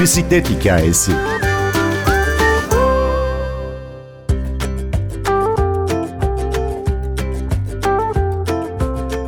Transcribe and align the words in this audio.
Bisiklet 0.00 0.50
hikayesi. 0.50 1.12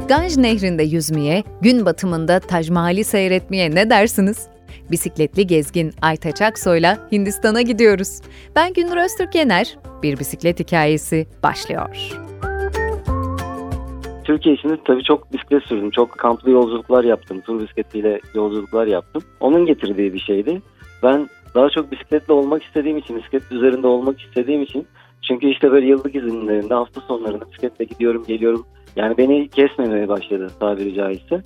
Ganj 0.08 0.36
Nehri'nde 0.36 0.82
yüzmeye, 0.82 1.44
gün 1.60 1.86
batımında 1.86 2.40
Taj 2.40 2.70
Mahal'i 2.70 3.04
seyretmeye 3.04 3.74
ne 3.74 3.90
dersiniz? 3.90 4.46
Bisikletli 4.90 5.46
gezgin 5.46 5.94
Aytaç 6.02 6.42
Aksoy'la 6.42 7.08
Hindistan'a 7.12 7.60
gidiyoruz. 7.60 8.20
Ben 8.56 8.72
Gündür 8.72 8.96
Öztürk 8.96 9.34
Yener, 9.34 9.78
bir 10.02 10.18
bisiklet 10.18 10.60
hikayesi 10.60 11.26
başlıyor. 11.42 12.29
Türkiye 14.30 14.54
içinde 14.54 14.76
tabii 14.84 15.02
çok 15.02 15.32
bisiklet 15.32 15.62
sürdüm. 15.62 15.90
Çok 15.90 16.12
kamplı 16.12 16.50
yolculuklar 16.50 17.04
yaptım. 17.04 17.40
Tur 17.40 17.60
bisikletiyle 17.60 18.20
yolculuklar 18.34 18.86
yaptım. 18.86 19.22
Onun 19.40 19.66
getirdiği 19.66 20.14
bir 20.14 20.18
şeydi. 20.18 20.62
Ben 21.02 21.28
daha 21.54 21.68
çok 21.70 21.92
bisikletle 21.92 22.32
olmak 22.32 22.62
istediğim 22.62 22.98
için, 22.98 23.16
bisiklet 23.16 23.52
üzerinde 23.52 23.86
olmak 23.86 24.20
istediğim 24.20 24.62
için 24.62 24.86
çünkü 25.22 25.46
işte 25.46 25.70
böyle 25.72 25.86
yıllık 25.86 26.14
izinlerinde 26.14 26.74
hafta 26.74 27.00
sonlarında 27.00 27.50
bisikletle 27.50 27.84
gidiyorum 27.84 28.24
geliyorum. 28.28 28.66
Yani 28.96 29.18
beni 29.18 29.48
kesmemeye 29.48 30.08
başladı 30.08 30.50
tabiri 30.60 30.94
caizse. 30.94 31.42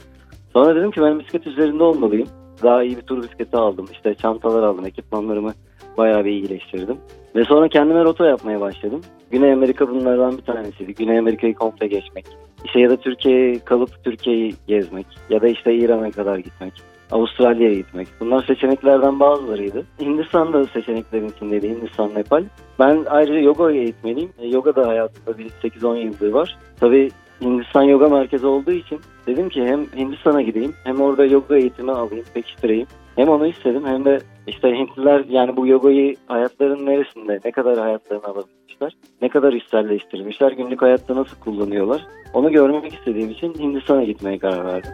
Sonra 0.53 0.77
dedim 0.77 0.91
ki 0.91 1.01
ben 1.01 1.19
bisiklet 1.19 1.47
üzerinde 1.47 1.83
olmalıyım. 1.83 2.29
Daha 2.63 2.83
iyi 2.83 2.97
bir 2.97 3.03
tur 3.03 3.23
bisikleti 3.23 3.57
aldım. 3.57 3.87
İşte 3.93 4.15
çantalar 4.15 4.63
aldım, 4.63 4.87
ekipmanlarımı 4.87 5.53
bayağı 5.97 6.25
bir 6.25 6.31
iyileştirdim. 6.31 6.97
Ve 7.37 7.45
sonra 7.45 7.69
kendime 7.69 8.05
rota 8.05 8.27
yapmaya 8.27 8.61
başladım. 8.61 9.01
Güney 9.31 9.53
Amerika 9.53 9.89
bunlardan 9.89 10.39
bir 10.39 10.43
tanesiydi. 10.43 10.95
Güney 10.95 11.19
Amerika'yı 11.19 11.55
komple 11.55 11.87
geçmek. 11.87 12.25
İşte 12.65 12.81
ya 12.81 12.91
da 12.91 12.97
Türkiye'ye 12.97 13.59
kalıp 13.59 14.05
Türkiye'yi 14.05 14.55
gezmek. 14.69 15.07
Ya 15.31 15.43
da 15.43 15.49
işte 15.49 15.75
İran'a 15.75 16.11
kadar 16.11 16.39
gitmek. 16.39 16.73
Avustralya'ya 17.11 17.75
gitmek. 17.75 18.09
Bunlar 18.21 18.45
seçeneklerden 18.45 19.21
bazılarıydı. 19.21 19.87
Hindistan 20.01 20.53
da 20.53 20.67
seçeneklerin 20.67 21.29
içindeydi. 21.29 21.69
Hindistan, 21.69 22.15
Nepal. 22.15 22.45
Ben 22.79 23.05
ayrıca 23.11 23.39
yoga 23.39 23.71
eğitmeniyim. 23.71 24.31
E, 24.39 24.47
yoga 24.47 24.77
da 24.77 24.89
hayatımda 24.89 25.39
bir 25.39 25.51
8-10 25.51 25.99
yıldır 25.99 26.33
var. 26.33 26.59
Tabii 26.81 27.11
Hindistan 27.41 27.83
yoga 27.83 28.09
merkezi 28.09 28.47
olduğu 28.47 28.73
için 28.73 29.01
dedim 29.27 29.49
ki 29.49 29.65
hem 29.65 29.87
Hindistan'a 29.87 30.43
gideyim 30.43 30.75
hem 30.85 31.01
orada 31.01 31.25
yoga 31.25 31.57
eğitimi 31.57 31.93
alayım, 31.93 32.25
pekiştireyim. 32.35 32.87
Hem 33.17 33.29
onu 33.29 33.47
istedim 33.47 33.83
hem 33.87 34.05
de 34.05 34.19
işte 34.47 34.69
Hintliler 34.69 35.25
yani 35.29 35.57
bu 35.57 35.67
yogayı 35.67 36.17
hayatların 36.27 36.87
neresinde, 36.87 37.41
ne 37.45 37.53
kadar 37.53 37.79
hayatlarına 37.79 38.27
alabilmişler, 38.27 38.97
ne 39.23 39.29
kadar 39.29 39.53
içselleştirmişler, 39.53 40.53
günlük 40.53 40.83
hayatta 40.83 41.17
nasıl 41.17 41.37
kullanıyorlar. 41.37 42.07
Onu 42.35 42.53
görmek 42.53 42.95
istediğim 42.95 43.31
için 43.31 43.55
Hindistan'a 43.59 44.05
gitmeye 44.05 44.39
karar 44.39 44.65
verdim. 44.65 44.93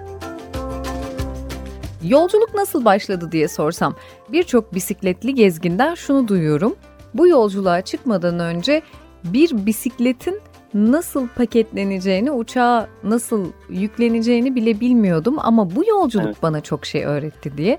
Yolculuk 2.05 2.55
nasıl 2.55 2.85
başladı 2.85 3.29
diye 3.33 3.49
sorsam 3.49 3.95
birçok 4.33 4.75
bisikletli 4.75 5.35
gezginden 5.35 5.95
şunu 5.95 6.29
duyuyorum. 6.29 6.77
Bu 7.15 7.29
yolculuğa 7.29 7.81
çıkmadan 7.81 8.39
önce 8.39 8.83
bir 9.25 9.67
bisikletin 9.67 10.41
nasıl 10.75 11.29
paketleneceğini, 11.29 12.31
uçağa 12.31 12.89
nasıl 13.05 13.47
yükleneceğini 13.69 14.55
bile 14.55 14.81
bilmiyordum 14.81 15.37
ama 15.39 15.77
bu 15.77 15.85
yolculuk 15.89 16.27
evet. 16.27 16.43
bana 16.43 16.61
çok 16.61 16.87
şey 16.87 17.05
öğretti 17.05 17.57
diye. 17.57 17.79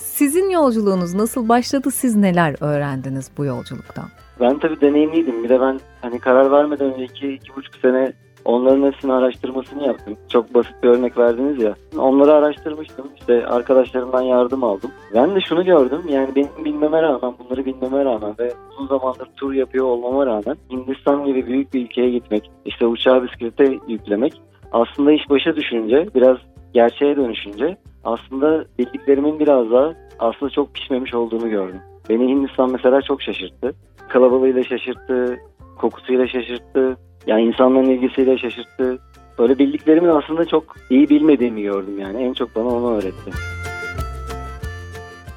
Sizin 0.00 0.50
yolculuğunuz 0.50 1.14
nasıl 1.14 1.48
başladı? 1.48 1.90
Siz 1.90 2.16
neler 2.16 2.56
öğrendiniz 2.60 3.30
bu 3.38 3.44
yolculuktan? 3.44 4.04
Ben 4.40 4.58
tabii 4.58 4.80
deneyimliydim. 4.80 5.44
Bir 5.44 5.48
de 5.48 5.60
ben 5.60 5.80
hani 6.02 6.18
karar 6.18 6.50
vermeden 6.50 6.92
önce 6.92 7.04
iki, 7.04 7.32
iki 7.32 7.56
buçuk 7.56 7.76
sene 7.76 8.12
Onların 8.44 8.92
hepsini 8.92 9.12
araştırmasını 9.12 9.86
yaptım. 9.86 10.16
Çok 10.28 10.54
basit 10.54 10.74
bir 10.82 10.88
örnek 10.88 11.18
verdiniz 11.18 11.62
ya. 11.62 11.74
Onları 11.98 12.32
araştırmıştım. 12.32 13.06
İşte 13.16 13.46
arkadaşlarımdan 13.46 14.22
yardım 14.22 14.64
aldım. 14.64 14.90
Ben 15.14 15.34
de 15.34 15.40
şunu 15.40 15.64
gördüm. 15.64 16.02
Yani 16.08 16.34
benim 16.36 16.64
bilmeme 16.64 17.02
rağmen, 17.02 17.34
bunları 17.38 17.64
bilmeme 17.64 18.04
rağmen 18.04 18.34
ve 18.38 18.52
uzun 18.72 18.86
zamandır 18.86 19.26
tur 19.36 19.52
yapıyor 19.52 19.86
olmama 19.86 20.26
rağmen 20.26 20.56
Hindistan 20.70 21.24
gibi 21.24 21.46
büyük 21.46 21.74
bir 21.74 21.84
ülkeye 21.84 22.10
gitmek, 22.10 22.50
işte 22.64 22.86
uçağı 22.86 23.22
bisiklete 23.22 23.78
yüklemek 23.88 24.42
aslında 24.72 25.12
iş 25.12 25.30
başa 25.30 25.56
düşünce, 25.56 26.08
biraz 26.14 26.36
gerçeğe 26.74 27.16
dönüşünce 27.16 27.76
aslında 28.04 28.64
bildiklerimin 28.78 29.40
biraz 29.40 29.70
daha 29.70 29.94
aslında 30.18 30.50
çok 30.50 30.74
pişmemiş 30.74 31.14
olduğunu 31.14 31.50
gördüm. 31.50 31.80
Beni 32.08 32.28
Hindistan 32.28 32.70
mesela 32.72 33.02
çok 33.02 33.22
şaşırttı. 33.22 33.74
Kalabalığıyla 34.08 34.64
şaşırttı, 34.64 35.38
kokusuyla 35.78 36.26
şaşırttı, 36.26 36.96
yani 37.26 37.42
insanların 37.42 37.90
ilgisiyle 37.90 38.38
şaşırttı. 38.38 38.98
Böyle 39.38 39.58
bildiklerimin 39.58 40.08
aslında 40.08 40.44
çok 40.44 40.76
iyi 40.90 41.08
bilmediğimi 41.08 41.62
gördüm 41.62 41.98
yani. 41.98 42.22
En 42.22 42.32
çok 42.32 42.56
bana 42.56 42.68
onu 42.68 42.94
öğretti. 42.94 43.30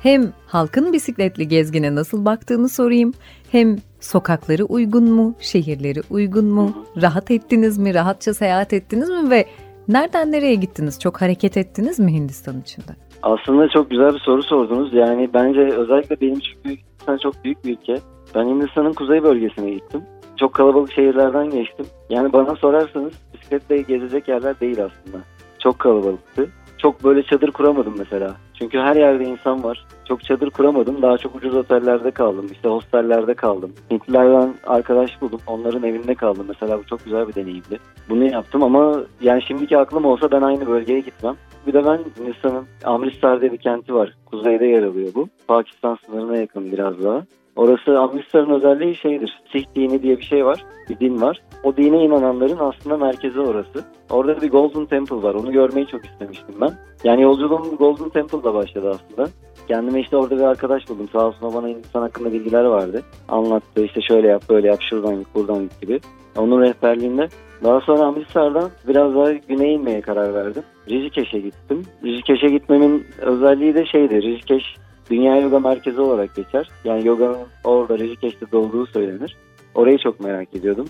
Hem 0.03 0.34
halkın 0.47 0.94
bisikletli 0.94 1.47
gezgine 1.47 1.96
nasıl 1.96 2.25
baktığını 2.25 2.69
sorayım, 2.69 3.13
hem 3.52 3.75
sokakları 4.00 4.66
uygun 4.66 5.12
mu, 5.12 5.35
şehirleri 5.40 6.02
uygun 6.09 6.46
mu, 6.46 6.85
rahat 7.02 7.31
ettiniz 7.31 7.78
mi, 7.78 7.94
rahatça 7.94 8.34
seyahat 8.34 8.73
ettiniz 8.73 9.09
mi 9.09 9.29
ve 9.29 9.46
nereden 9.88 10.32
nereye 10.32 10.56
gittiniz? 10.56 11.00
Çok 11.00 11.22
hareket 11.22 11.58
ettiniz 11.58 12.00
mi 12.00 12.14
Hindistan 12.14 12.62
içinde? 12.62 12.92
Aslında 13.22 13.70
çok 13.70 13.90
güzel 13.90 14.14
bir 14.14 14.20
soru 14.20 14.44
sordunuz. 14.44 14.94
Yani 14.94 15.30
bence 15.34 15.60
özellikle 15.60 16.22
benim 16.22 16.40
çünkü 16.40 16.70
Hindistan 16.70 17.18
çok 17.18 17.44
büyük 17.44 17.66
bir 17.66 17.72
ülke. 17.72 18.00
Ben 18.36 18.46
Hindistan'ın 18.46 18.94
kuzey 18.94 19.24
bölgesine 19.24 19.70
gittim 19.70 20.02
çok 20.44 20.54
kalabalık 20.54 20.94
şehirlerden 20.94 21.50
geçtim. 21.50 21.86
Yani 22.10 22.34
bana 22.34 22.56
sorarsanız 22.56 23.14
bisikletle 23.34 23.82
gezecek 23.82 24.28
yerler 24.28 24.60
değil 24.60 24.78
aslında. 24.84 25.24
Çok 25.60 25.80
kalabalıktı. 25.80 26.50
Çok 26.78 27.04
böyle 27.04 27.24
çadır 27.24 27.52
kuramadım 27.52 27.96
mesela. 27.98 28.36
Çünkü 28.63 28.79
her 28.79 28.96
yerde 28.96 29.24
insan 29.24 29.63
var. 29.63 29.85
Çok 30.07 30.24
çadır 30.24 30.50
kuramadım. 30.50 31.01
Daha 31.01 31.18
çok 31.18 31.35
ucuz 31.35 31.56
otellerde 31.56 32.12
kaldım. 32.12 32.47
İşte 32.51 32.69
hostellerde 32.69 33.34
kaldım. 33.34 33.72
Hintlilerden 33.91 34.53
arkadaş 34.68 35.22
buldum. 35.22 35.40
Onların 35.47 35.84
evinde 35.84 36.16
kaldım. 36.16 36.46
Mesela 36.47 36.79
bu 36.79 36.84
çok 36.84 37.06
güzel 37.06 37.28
bir 37.28 37.35
deneyimdi. 37.35 37.79
Bunu 38.09 38.23
yaptım 38.25 38.63
ama 38.63 39.00
yani 39.22 39.41
şimdiki 39.47 39.78
aklım 39.78 40.06
olsa 40.06 40.31
ben 40.31 40.41
aynı 40.41 40.68
bölgeye 40.68 41.00
gitmem. 41.00 41.35
Bir 41.68 41.73
de 41.73 41.85
ben 41.85 42.00
Hindistan'ın 42.19 42.66
Amritsar 42.84 43.41
diye 43.41 43.52
bir 43.52 43.57
kenti 43.57 43.94
var. 43.94 44.13
Kuzeyde 44.25 44.66
yer 44.66 44.84
alıyor 44.84 45.12
bu. 45.16 45.28
Pakistan 45.47 45.97
sınırına 46.06 46.38
yakın 46.38 46.72
biraz 46.72 47.03
daha. 47.03 47.25
Orası 47.56 48.00
Amritsar'ın 48.00 48.50
özelliği 48.50 48.96
şeydir. 48.96 49.41
Sih 49.52 49.66
dini 49.75 50.03
diye 50.03 50.18
bir 50.18 50.24
şey 50.24 50.46
var. 50.46 50.66
Bir 50.90 51.00
din 51.00 51.22
var. 51.22 51.41
O 51.64 51.78
dine 51.78 52.03
inananların 52.03 52.58
aslında 52.59 52.97
merkezi 52.97 53.40
orası. 53.40 53.84
Orada 54.09 54.41
bir 54.41 54.52
Golden 54.52 54.86
Temple 54.86 55.24
var. 55.24 55.34
Onu 55.34 55.52
görmeyi 55.52 55.88
çok 55.88 56.06
istemiştim 56.06 56.56
ben. 56.62 56.72
Yani 57.03 57.22
yolculuğum 57.22 57.78
Golden 57.78 58.09
Temple'da 58.09 58.53
başladı 58.53 58.90
aslında. 58.90 59.30
Kendime 59.68 60.02
işte 60.02 60.18
orada 60.18 60.38
bir 60.38 60.44
arkadaş 60.44 60.90
buldum. 60.90 61.09
Sağ 61.14 61.28
olsun 61.28 61.53
bana 61.53 61.69
insan 61.69 62.02
hakkında 62.02 62.34
bilgiler 62.34 62.64
vardı. 62.64 63.02
Anlattı 63.30 63.85
işte 63.85 64.02
şöyle 64.02 64.28
yap 64.28 64.44
böyle 64.50 64.68
yap 64.68 64.80
şuradan 64.90 65.16
git 65.16 65.35
buradan 65.35 65.59
git 65.59 65.81
gibi. 65.81 66.00
Onun 66.38 66.62
rehberliğinde 66.62 67.28
daha 67.64 67.81
sonra 67.81 68.03
Amritsar'dan 68.03 68.70
biraz 68.88 69.16
daha 69.16 69.34
güneye 69.34 69.74
inmeye 69.74 70.02
karar 70.02 70.34
verdim. 70.34 70.64
Rijikeş'e 70.90 71.40
gittim. 71.40 71.84
Rijikeş'e 72.03 72.47
gitmemin 72.47 73.06
özelliği 73.22 73.75
de 73.75 73.85
şeydi. 73.85 74.22
Rijikeş 74.22 74.64
Dünya 75.13 75.38
Yoga 75.38 75.59
Merkezi 75.59 76.01
olarak 76.01 76.35
geçer. 76.35 76.69
Yani 76.84 77.07
yoganın 77.07 77.38
orada 77.63 77.97
Rishikesh'te 77.97 78.51
doğduğu 78.51 78.85
söylenir. 78.85 79.38
Orayı 79.75 79.97
çok 79.97 80.19
merak 80.19 80.56
ediyordum. 80.56 80.90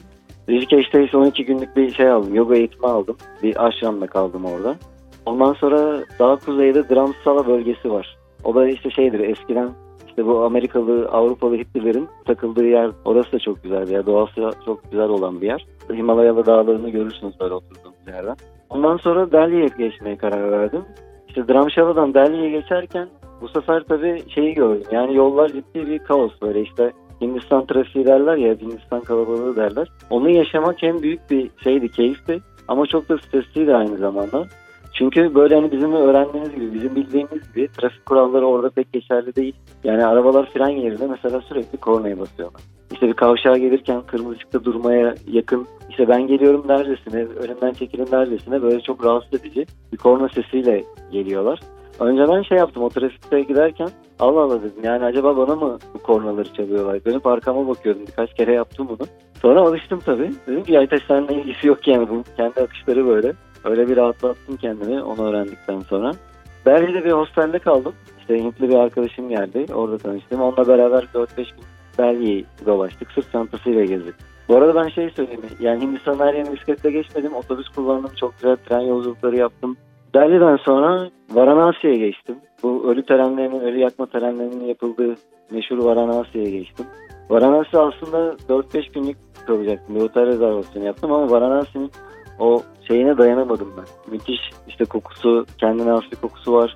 Rishikesh'te 0.49 1.03
ise 1.05 1.17
12 1.17 1.45
günlük 1.45 1.75
bir 1.75 1.93
şey 1.93 2.09
aldım. 2.09 2.35
Yoga 2.35 2.55
eğitimi 2.55 2.87
aldım. 2.87 3.15
Bir 3.43 3.65
aşramda 3.65 4.07
kaldım 4.07 4.45
orada. 4.45 4.75
Ondan 5.25 5.53
sonra 5.53 6.03
daha 6.19 6.35
kuzeyde 6.35 6.89
Dramsala 6.89 7.47
bölgesi 7.47 7.91
var. 7.91 8.17
O 8.43 8.55
da 8.55 8.67
işte 8.67 8.89
şeydir 8.89 9.19
eskiden 9.19 9.69
işte 10.07 10.25
bu 10.25 10.43
Amerikalı, 10.43 11.09
Avrupalı 11.09 11.55
hippilerin 11.55 12.07
takıldığı 12.25 12.65
yer. 12.65 12.91
Orası 13.05 13.31
da 13.31 13.39
çok 13.39 13.63
güzel 13.63 13.87
bir 13.87 13.91
yer. 13.91 14.05
Doğası 14.05 14.49
çok 14.65 14.91
güzel 14.91 15.09
olan 15.09 15.41
bir 15.41 15.47
yer. 15.47 15.65
Himalayalı 15.93 16.45
dağlarını 16.45 16.89
görürsünüz 16.89 17.39
böyle 17.39 17.53
oturduğunuz 17.53 18.07
yerden. 18.07 18.35
Ondan 18.69 18.97
sonra 18.97 19.31
Delhi'ye 19.31 19.67
geçmeye 19.77 20.17
karar 20.17 20.51
verdim. 20.51 20.81
İşte 21.27 21.47
Dramshala'dan 21.47 22.13
Delhi'ye 22.13 22.49
geçerken 22.49 23.07
bu 23.43 23.49
sefer 23.49 23.83
tabii 23.83 24.23
şeyi 24.29 24.53
gördüm. 24.53 24.87
Yani 24.91 25.15
yollar 25.15 25.49
ciddi 25.49 25.87
bir 25.87 25.99
kaos 25.99 26.31
böyle 26.41 26.61
işte 26.61 26.91
Hindistan 27.21 27.65
trafiği 27.65 28.05
derler 28.05 28.37
ya 28.37 28.55
Hindistan 28.55 29.01
kalabalığı 29.01 29.55
derler. 29.55 29.87
Onu 30.09 30.29
yaşamak 30.29 30.83
en 30.83 31.01
büyük 31.01 31.31
bir 31.31 31.49
şeydi, 31.63 31.91
keyifti. 31.91 32.39
Ama 32.67 32.85
çok 32.85 33.09
da 33.09 33.17
stresliydi 33.17 33.75
aynı 33.75 33.97
zamanda. 33.97 34.47
Çünkü 34.93 35.35
böyle 35.35 35.55
hani 35.55 35.71
bizim 35.71 35.93
öğrendiğimiz 35.93 36.55
gibi, 36.55 36.73
bizim 36.73 36.95
bildiğimiz 36.95 37.53
gibi 37.53 37.67
trafik 37.67 38.05
kuralları 38.05 38.47
orada 38.47 38.69
pek 38.69 38.93
geçerli 38.93 39.35
değil. 39.35 39.55
Yani 39.83 40.05
arabalar 40.05 40.49
fren 40.53 40.69
yerine 40.69 41.07
mesela 41.07 41.41
sürekli 41.41 41.77
kornaya 41.77 42.19
basıyorlar. 42.19 42.61
İşte 42.93 43.07
bir 43.07 43.13
kavşağa 43.13 43.57
gelirken 43.57 44.01
kırmızı 44.01 44.35
ışıkta 44.35 44.63
durmaya 44.63 45.15
yakın, 45.27 45.67
işte 45.89 46.07
ben 46.07 46.27
geliyorum 46.27 46.65
dercesine, 46.67 47.25
önümden 47.25 47.71
çekilin 47.71 48.11
dercesine 48.11 48.61
böyle 48.61 48.81
çok 48.81 49.05
rahatsız 49.05 49.41
edici 49.41 49.65
bir 49.93 49.97
korna 49.97 50.29
sesiyle 50.29 50.83
geliyorlar. 51.11 51.59
Önce 51.99 52.27
ben 52.27 52.41
şey 52.41 52.57
yaptım 52.57 52.83
o 52.83 52.89
trafikte 52.89 53.41
giderken 53.41 53.89
Allah 54.19 54.41
Allah 54.41 54.61
dedim 54.63 54.83
yani 54.83 55.05
acaba 55.05 55.37
bana 55.37 55.55
mı 55.55 55.77
bu 55.93 55.99
kornaları 55.99 56.53
çalıyorlar? 56.53 57.05
Dönüp 57.05 57.27
arkama 57.27 57.67
bakıyordum 57.67 58.07
birkaç 58.07 58.33
kere 58.33 58.53
yaptım 58.53 58.87
bunu. 58.89 59.07
Sonra 59.41 59.61
alıştım 59.61 59.99
tabii. 60.05 60.31
Dedim 60.47 60.63
ki 60.63 60.79
Aytaş 60.79 61.01
seninle 61.07 61.33
ilgisi 61.33 61.67
yok 61.67 61.87
yani 61.87 62.09
bu 62.09 62.23
kendi 62.37 62.61
akışları 62.61 63.07
böyle. 63.07 63.33
Öyle 63.63 63.87
bir 63.87 63.97
rahatlattım 63.97 64.57
kendimi 64.57 65.03
onu 65.03 65.27
öğrendikten 65.27 65.79
sonra. 65.79 66.11
Berlin'de 66.65 67.05
bir 67.05 67.11
hostelde 67.11 67.59
kaldım. 67.59 67.93
İşte 68.19 68.37
Hintli 68.37 68.69
bir 68.69 68.75
arkadaşım 68.75 69.29
geldi. 69.29 69.65
Orada 69.73 69.97
tanıştım. 69.97 70.41
Onunla 70.41 70.67
beraber 70.67 71.03
4-5 71.13 71.35
gün 71.35 71.65
Belgi'yi 71.97 72.45
dolaştık. 72.65 73.11
Sırt 73.11 73.31
çantasıyla 73.31 73.85
gezdik. 73.85 74.15
Bu 74.47 74.55
arada 74.55 74.83
ben 74.83 74.89
şey 74.89 75.09
söyleyeyim. 75.09 75.41
Yani 75.59 75.81
Hindistan 75.81 76.19
her 76.19 76.33
yerine 76.33 76.53
bisikletle 76.53 76.91
geçmedim. 76.91 77.35
Otobüs 77.35 77.69
kullandım. 77.69 78.11
Çok 78.19 78.33
güzel 78.33 78.55
tren 78.55 78.79
yolculukları 78.79 79.35
yaptım. 79.35 79.77
Delhi'den 80.13 80.57
sonra 80.57 81.09
Varanasi'ye 81.31 81.97
geçtim. 81.97 82.35
Bu 82.63 82.91
ölü 82.91 83.05
törenlerinin, 83.05 83.59
ölü 83.59 83.79
yakma 83.79 84.05
törenlerinin 84.05 84.65
yapıldığı 84.65 85.15
meşhur 85.51 85.77
Varanasi'ye 85.77 86.49
geçtim. 86.49 86.85
Varanasi 87.29 87.77
aslında 87.77 88.35
4-5 88.49 88.91
günlük 88.93 89.17
kalacaktım. 89.47 89.95
Bir 89.95 90.01
otel 90.01 90.25
rezervasyonu 90.25 90.85
yaptım 90.85 91.11
ama 91.11 91.31
Varanasi'nin 91.31 91.91
o 92.39 92.61
şeyine 92.87 93.17
dayanamadım 93.17 93.73
ben. 93.77 94.13
Müthiş 94.13 94.39
işte 94.67 94.85
kokusu, 94.85 95.45
kendine 95.57 95.89
has 95.89 96.03
bir 96.11 96.17
kokusu 96.17 96.53
var. 96.53 96.75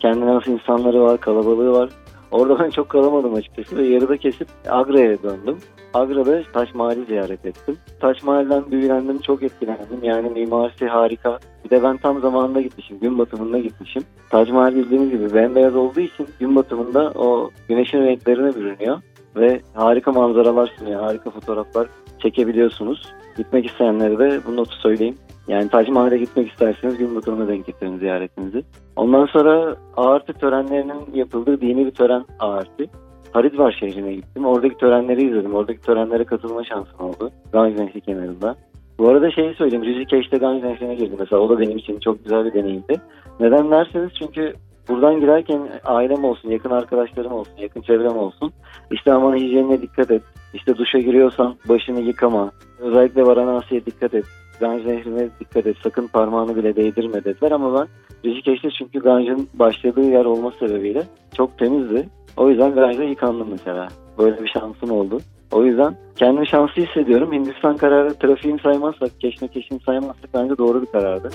Kendine 0.00 0.30
has 0.30 0.46
insanları 0.46 1.02
var, 1.02 1.20
kalabalığı 1.20 1.72
var. 1.72 1.90
Orada 2.34 2.58
ben 2.58 2.70
çok 2.70 2.88
kalamadım 2.88 3.34
açıkçası 3.34 3.76
ve 3.76 3.86
yarıda 3.86 4.16
kesip 4.16 4.48
Agra'ya 4.68 5.22
döndüm. 5.22 5.58
Agra'da 5.94 6.42
Taş 6.52 6.74
Mahal'i 6.74 7.04
ziyaret 7.04 7.46
ettim. 7.46 7.76
Taş 8.00 8.22
Mahal'den 8.22 8.70
büyülendim, 8.70 9.18
çok 9.18 9.42
etkilendim. 9.42 9.98
Yani 10.02 10.30
mimarisi 10.30 10.86
harika. 10.86 11.38
Bir 11.64 11.70
de 11.70 11.82
ben 11.82 11.96
tam 11.96 12.20
zamanında 12.20 12.60
gitmişim, 12.60 13.00
gün 13.00 13.18
batımında 13.18 13.58
gitmişim. 13.58 14.02
Taç 14.30 14.48
Mahal 14.48 14.74
bildiğiniz 14.74 15.10
gibi 15.10 15.34
bembeyaz 15.34 15.76
olduğu 15.76 16.00
için 16.00 16.28
gün 16.40 16.56
batımında 16.56 17.12
o 17.14 17.50
güneşin 17.68 18.02
renklerine 18.02 18.54
bürünüyor. 18.54 18.98
Ve 19.36 19.60
harika 19.74 20.12
manzaralar 20.12 20.72
sunuyor, 20.78 21.00
harika 21.00 21.30
fotoğraflar 21.30 21.88
çekebiliyorsunuz. 22.18 23.12
Gitmek 23.36 23.66
isteyenlere 23.66 24.18
de 24.18 24.40
bu 24.46 24.56
notu 24.56 24.76
söyleyeyim. 24.76 25.16
Yani 25.48 25.68
Tac 25.68 25.90
Mahal'e 25.90 26.18
gitmek 26.18 26.50
isterseniz 26.50 27.16
batımına 27.16 27.48
denk 27.48 27.66
getirin 27.66 27.98
ziyaretinizi. 27.98 28.64
Ondan 28.96 29.26
sonra 29.26 29.76
ağırtı 29.96 30.32
törenlerinin 30.32 31.14
yapıldığı 31.14 31.60
dini 31.60 31.86
bir 31.86 31.90
tören 31.90 32.24
ağırtı. 32.38 32.84
Haridvar 33.32 33.72
şehrine 33.72 34.14
gittim. 34.14 34.46
Oradaki 34.46 34.76
törenleri 34.76 35.22
izledim. 35.22 35.54
Oradaki 35.54 35.80
törenlere 35.80 36.24
katılma 36.24 36.64
şansım 36.64 37.00
oldu. 37.00 37.30
Ganj 37.52 37.78
Nehri 37.78 38.00
kenarında. 38.00 38.56
Bu 38.98 39.08
arada 39.08 39.30
şeyi 39.30 39.54
söyleyeyim. 39.54 39.84
Rüzikeş'te 39.84 40.36
Ganj 40.36 40.62
Nehri'ne 40.62 40.94
girdim 40.94 41.16
mesela. 41.18 41.42
O 41.42 41.48
da 41.48 41.60
benim 41.60 41.78
için 41.78 42.00
çok 42.00 42.24
güzel 42.24 42.44
bir 42.44 42.54
deneyimdi. 42.54 43.00
Neden 43.40 43.70
derseniz 43.70 44.10
çünkü 44.18 44.54
buradan 44.88 45.20
girerken 45.20 45.60
ailem 45.84 46.24
olsun, 46.24 46.50
yakın 46.50 46.70
arkadaşlarım 46.70 47.32
olsun, 47.32 47.56
yakın 47.58 47.80
çevrem 47.80 48.16
olsun. 48.16 48.52
İşte 48.90 49.12
aman 49.12 49.36
hijyenine 49.36 49.82
dikkat 49.82 50.10
et. 50.10 50.22
İşte 50.54 50.76
duşa 50.76 50.98
giriyorsan 50.98 51.56
başını 51.68 52.00
yıkama. 52.00 52.50
Özellikle 52.78 53.26
Varanasi'ye 53.26 53.86
dikkat 53.86 54.14
et. 54.14 54.24
Ganj 54.60 54.86
Nehri'ne 54.86 55.28
dikkat 55.40 55.66
et. 55.66 55.76
Sakın 55.82 56.06
parmağını 56.06 56.56
bile 56.56 56.76
değdirme 56.76 57.24
dediler 57.24 57.50
ama 57.50 57.80
ben 57.80 57.88
Rüzikeş'te 58.24 58.68
çünkü 58.78 59.00
Ganj'ın 59.00 59.48
başladığı 59.54 60.04
yer 60.10 60.24
olma 60.24 60.50
sebebiyle 60.50 61.02
çok 61.36 61.58
temizdi. 61.58 62.08
O 62.36 62.50
yüzden 62.50 62.74
Ganj'da 62.74 63.04
yıkandım 63.04 63.48
mesela. 63.50 63.88
Böyle 64.18 64.42
bir 64.42 64.48
şansım 64.48 64.90
oldu. 64.90 65.20
O 65.52 65.64
yüzden 65.64 65.96
kendimi 66.16 66.48
şanslı 66.48 66.82
hissediyorum. 66.82 67.32
Hindistan 67.32 67.76
kararı 67.76 68.14
trafiğini 68.14 68.58
saymazsak, 68.58 69.20
keşmekeşini 69.20 69.80
saymazsak 69.80 70.34
bence 70.34 70.58
doğru 70.58 70.82
bir 70.82 70.86
karardı. 70.86 71.30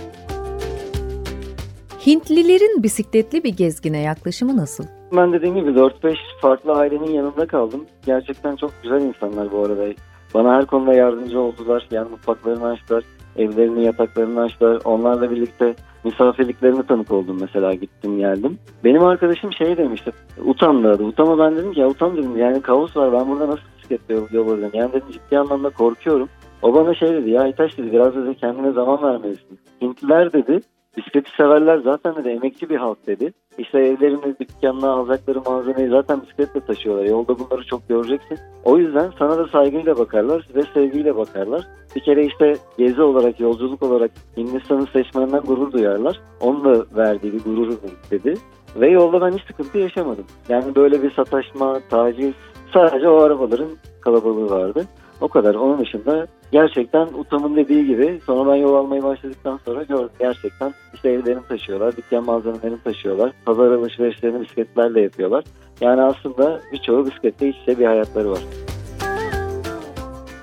Hintlilerin 2.05 2.83
bisikletli 2.83 3.43
bir 3.43 3.57
gezgine 3.57 4.01
yaklaşımı 4.01 4.57
nasıl? 4.57 4.83
Ben 5.15 5.33
dediğim 5.33 5.55
gibi 5.55 5.69
4-5 5.69 6.15
farklı 6.41 6.73
ailenin 6.73 7.11
yanında 7.11 7.47
kaldım. 7.47 7.85
Gerçekten 8.05 8.55
çok 8.55 8.71
güzel 8.83 9.01
insanlar 9.01 9.51
bu 9.51 9.65
arada. 9.65 9.85
Bana 10.33 10.53
her 10.53 10.65
konuda 10.65 10.93
yardımcı 10.93 11.39
oldular. 11.39 11.87
Yani 11.91 12.09
mutfaklarını 12.09 12.67
açtılar, 12.67 13.03
evlerini, 13.35 13.83
yataklarını 13.83 14.41
açtılar. 14.41 14.81
Onlarla 14.85 15.31
birlikte 15.31 15.75
misafirliklerine 16.03 16.83
tanık 16.83 17.11
oldum 17.11 17.37
mesela 17.41 17.73
gittim 17.73 18.17
geldim. 18.17 18.59
Benim 18.83 19.03
arkadaşım 19.03 19.53
şey 19.53 19.77
demişti. 19.77 20.11
Utandı 20.45 20.89
adı. 20.89 21.03
Utama 21.03 21.39
ben 21.39 21.55
dedim 21.55 21.73
ki 21.73 21.79
ya 21.79 21.87
utan 21.87 22.17
dedim 22.17 22.37
yani 22.37 22.61
kaos 22.61 22.97
var 22.97 23.13
ben 23.13 23.29
burada 23.29 23.47
nasıl 23.47 23.63
bisikletle 23.77 24.15
yol, 24.15 24.27
yol. 24.31 24.59
Yani 24.73 24.93
dedim 24.93 25.11
ciddi 25.11 25.39
anlamda 25.39 25.69
korkuyorum. 25.69 26.29
O 26.61 26.73
bana 26.73 26.93
şey 26.93 27.09
dedi 27.09 27.29
ya 27.29 27.47
İtaş 27.47 27.77
dedi 27.77 27.91
biraz 27.91 28.15
dedi 28.15 28.35
kendine 28.35 28.71
zaman 28.71 29.03
vermelisin. 29.03 29.59
Hintliler 29.81 30.33
dedi 30.33 30.61
Bisikleti 30.97 31.31
severler 31.37 31.77
zaten 31.77 32.23
de 32.23 32.31
emekçi 32.31 32.69
bir 32.69 32.75
halk 32.75 33.07
dedi. 33.07 33.33
İşte 33.57 33.79
evlerini, 33.79 34.35
dükkanına 34.39 34.89
alacakları 34.91 35.41
malzemeyi 35.41 35.89
zaten 35.89 36.21
bisikletle 36.21 36.59
taşıyorlar. 36.59 37.05
Yolda 37.05 37.39
bunları 37.39 37.65
çok 37.65 37.89
göreceksin. 37.89 38.39
O 38.63 38.77
yüzden 38.77 39.11
sana 39.19 39.37
da 39.37 39.47
saygıyla 39.47 39.97
bakarlar 39.97 40.47
ve 40.55 40.63
sevgiyle 40.73 41.15
bakarlar. 41.15 41.67
Bir 41.95 42.01
kere 42.01 42.25
işte 42.25 42.55
gezi 42.77 43.01
olarak, 43.01 43.39
yolculuk 43.39 43.83
olarak 43.83 44.11
Hindistan'ı 44.37 44.87
seçmenden 44.87 45.41
gurur 45.41 45.71
duyarlar. 45.71 46.19
Onun 46.41 46.63
da 46.63 46.85
verdiği 46.95 47.33
bir 47.33 47.43
gurur 47.43 47.73
dedi. 48.11 48.33
Ve 48.75 48.89
yolda 48.89 49.21
ben 49.21 49.37
hiç 49.37 49.47
sıkıntı 49.47 49.77
yaşamadım. 49.77 50.25
Yani 50.49 50.75
böyle 50.75 51.03
bir 51.03 51.11
sataşma, 51.11 51.79
taciz 51.89 52.33
sadece 52.73 53.09
o 53.09 53.21
arabaların 53.21 53.69
kalabalığı 54.01 54.49
vardı. 54.49 54.85
O 55.21 55.27
kadar. 55.27 55.55
Onun 55.55 55.79
dışında 55.79 56.27
gerçekten 56.51 57.07
Utam'ın 57.17 57.55
dediği 57.55 57.85
gibi 57.87 58.19
sonra 58.25 58.51
ben 58.51 58.55
yol 58.55 58.73
almayı 58.73 59.03
başladıktan 59.03 59.59
sonra 59.65 59.83
gördüm. 59.83 60.09
Gerçekten 60.19 60.73
işte 60.93 61.09
evlerini 61.09 61.47
taşıyorlar, 61.47 61.97
dükkan 61.97 62.25
malzemelerini 62.25 62.83
taşıyorlar, 62.83 63.31
pazar 63.45 63.71
alışverişlerini 63.71 64.41
bisikletlerle 64.41 65.01
yapıyorlar. 65.01 65.43
Yani 65.81 66.01
aslında 66.01 66.61
birçoğu 66.73 67.05
bisiklette 67.05 67.49
iç 67.49 67.55
bir 67.67 67.85
hayatları 67.85 68.31
var. 68.31 68.41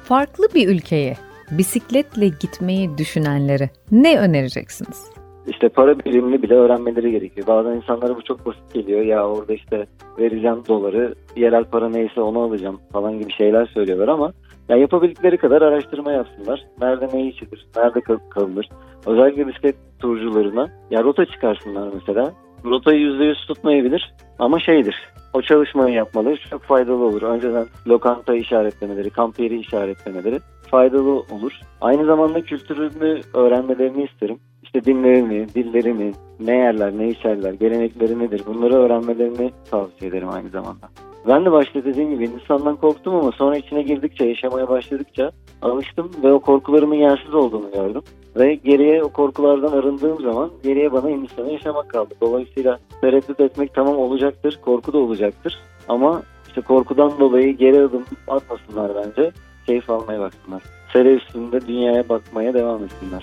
Farklı 0.05 0.49
bir 0.55 0.69
ülkeye 0.69 1.17
bisikletle 1.51 2.29
gitmeyi 2.29 2.99
düşünenlere 2.99 3.71
ne 3.93 4.19
önereceksiniz? 4.19 5.11
İşte 5.47 5.69
para 5.69 5.99
birimini 5.99 6.43
bile 6.43 6.55
öğrenmeleri 6.55 7.11
gerekiyor. 7.11 7.47
Bazen 7.47 7.71
insanlara 7.71 8.17
bu 8.17 8.23
çok 8.23 8.47
basit 8.47 8.75
geliyor. 8.75 9.03
Ya 9.03 9.29
orada 9.29 9.53
işte 9.53 9.87
vereceğim 10.19 10.63
doları, 10.69 11.15
yerel 11.37 11.65
para 11.65 11.89
neyse 11.89 12.21
onu 12.21 12.41
alacağım 12.41 12.81
falan 12.93 13.19
gibi 13.19 13.33
şeyler 13.33 13.67
söylüyorlar 13.67 14.09
ama 14.09 14.33
ya 14.69 14.77
yapabildikleri 14.77 15.37
kadar 15.37 15.63
araştırma 15.63 16.13
yapsınlar. 16.13 16.67
Nerede 16.81 17.09
ne 17.13 17.27
içilir, 17.27 17.67
nerede 17.77 18.01
kalınır. 18.31 18.69
Özellikle 19.07 19.47
bisiklet 19.47 19.77
turcularına 19.99 20.69
ya 20.91 21.03
rota 21.03 21.27
çıkarsınlar 21.27 21.89
mesela. 21.95 22.33
Rotayı 22.65 23.01
%100 23.01 23.47
tutmayabilir 23.47 24.15
ama 24.39 24.61
şeydir. 24.61 24.97
O 25.33 25.43
çalışmayı 25.43 25.95
yapmaları 25.95 26.37
çok 26.51 26.63
faydalı 26.63 27.05
olur. 27.05 27.23
Önceden 27.23 27.67
lokanta 27.89 28.35
işaretlemeleri, 28.35 29.11
kamp 29.11 29.41
yeri 29.41 29.59
işaretlemeleri 29.59 30.41
faydalı 30.71 31.11
olur. 31.11 31.53
Aynı 31.81 32.05
zamanda 32.05 32.41
kültürünü 32.43 33.21
öğrenmelerini 33.35 34.05
isterim. 34.05 34.39
İşte 34.63 34.85
dinlerini, 34.85 35.55
dillerini, 35.55 36.13
ne 36.41 36.57
yerler, 36.57 36.99
ne 36.99 37.09
içerler, 37.09 37.53
gelenekleri 37.53 38.19
nedir 38.19 38.43
bunları 38.47 38.75
öğrenmelerini 38.75 39.53
tavsiye 39.71 40.11
ederim 40.11 40.29
aynı 40.29 40.49
zamanda. 40.49 40.89
Ben 41.29 41.45
de 41.45 41.53
başta 41.53 41.85
dediğim 41.85 42.11
gibi 42.11 42.29
Hindistan'dan 42.29 42.77
korktum 42.77 43.15
ama 43.15 43.33
sonra 43.33 43.57
içine 43.57 43.83
girdikçe, 43.83 44.25
yaşamaya 44.25 44.69
başladıkça 44.69 45.31
alıştım 45.63 46.11
ve 46.23 46.33
o 46.33 46.41
korkularımın 46.41 46.95
yersiz 46.95 47.35
olduğunu 47.35 47.71
gördüm. 47.73 48.03
Ve 48.37 48.55
geriye 48.55 49.03
o 49.03 49.09
korkulardan 49.09 49.73
arındığım 49.73 50.23
zaman 50.23 50.51
geriye 50.65 50.93
bana 50.93 51.09
Hindistan'ı 51.09 51.53
yaşamak 51.53 51.91
kaldı. 51.91 52.15
Dolayısıyla 52.21 52.79
tereddüt 53.01 53.41
etmek 53.41 53.75
tamam 53.75 53.99
olacaktır, 53.99 54.59
korku 54.65 54.93
da 54.93 54.99
olacaktır. 54.99 55.59
Ama 55.89 56.23
işte 56.49 56.61
korkudan 56.61 57.13
dolayı 57.21 57.57
geri 57.57 57.81
adım 57.81 58.05
atmasınlar 58.29 58.93
bence. 58.95 59.33
Keyif 59.67 59.91
almaya 59.91 60.21
baksınlar. 60.21 60.63
Sere 60.93 61.15
üstünde 61.15 61.67
dünyaya 61.67 62.09
bakmaya 62.09 62.55
devam 62.55 62.85
etsinler. 62.85 63.23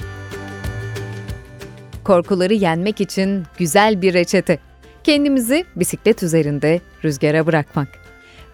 Korkuları 2.04 2.54
yenmek 2.54 3.02
için 3.02 3.44
güzel 3.58 4.02
bir 4.02 4.14
reçete. 4.14 4.60
Kendimizi 5.04 5.66
bisiklet 5.76 6.24
üzerinde 6.24 6.82
rüzgara 7.04 7.46
bırakmak. 7.46 7.88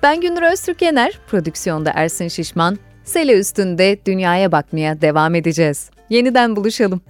Ben 0.04 0.22
Günür 0.22 0.52
Öztürk 0.52 0.82
Yener, 0.82 1.20
prodüksiyonda 1.28 1.92
Ersin 1.96 2.28
Şişman, 2.28 2.78
Sele 3.04 3.40
üstünde 3.40 4.00
dünyaya 4.06 4.52
bakmaya 4.52 5.02
devam 5.02 5.36
edeceğiz. 5.36 5.90
Yeniden 6.10 6.56
buluşalım. 6.56 7.02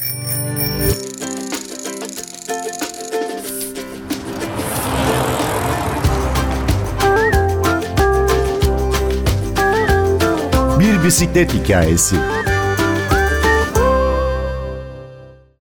Bir 10.79 11.03
bisiklet 11.05 11.53
hikayesi. 11.53 12.15